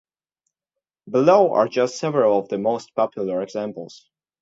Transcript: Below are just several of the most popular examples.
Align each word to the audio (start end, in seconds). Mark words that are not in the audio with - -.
Below 1.11 1.53
are 1.53 1.67
just 1.67 1.99
several 1.99 2.39
of 2.39 2.49
the 2.49 2.57
most 2.57 2.95
popular 2.95 3.43
examples. 3.43 4.09